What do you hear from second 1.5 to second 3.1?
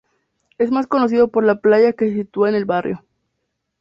playa que se sitúa en el barrio.